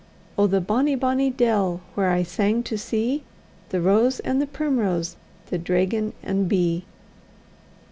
[0.35, 0.47] Oh!
[0.47, 3.23] the bonny, bonny dell, whaur I sang to see
[3.69, 5.15] The rose and the primrose,
[5.51, 6.85] the draigon and bee!